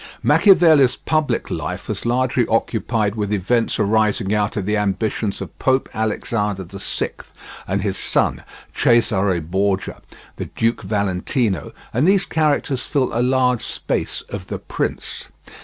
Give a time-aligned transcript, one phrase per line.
[0.23, 5.87] Machiavelli's public life was largely occupied with events arising out of the ambitions of Pope
[5.93, 7.11] Alexander VI
[7.67, 8.41] and his son,
[8.73, 10.01] Cesare Borgia,
[10.37, 15.27] the Duke Valentino, and these characters fill a large space of The Prince.